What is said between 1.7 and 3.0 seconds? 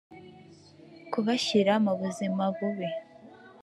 mu buzima bubi